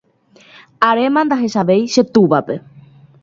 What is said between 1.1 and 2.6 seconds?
ndahechavéi che túvape.